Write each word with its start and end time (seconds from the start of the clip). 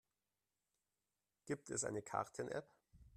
Gibt 1.45 1.69
es 1.69 1.83
eine 1.83 2.01
Karten-App? 2.01 2.67